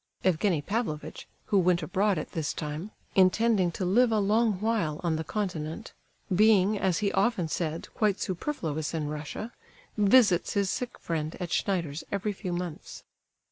Evgenie 0.25 0.63
Pavlovitch, 0.63 1.27
who 1.45 1.59
went 1.59 1.83
abroad 1.83 2.17
at 2.17 2.31
this 2.31 2.53
time, 2.55 2.89
intending 3.13 3.71
to 3.73 3.85
live 3.85 4.11
a 4.11 4.17
long 4.17 4.53
while 4.53 4.99
on 5.03 5.15
the 5.15 5.23
continent, 5.23 5.93
being, 6.35 6.75
as 6.75 6.97
he 7.05 7.11
often 7.11 7.47
said, 7.47 7.87
quite 7.93 8.19
superfluous 8.19 8.95
in 8.95 9.09
Russia, 9.09 9.53
visits 9.95 10.53
his 10.53 10.71
sick 10.71 10.97
friend 10.97 11.37
at 11.39 11.51
Schneider's 11.53 12.03
every 12.11 12.33
few 12.33 12.51
months. 12.51 13.03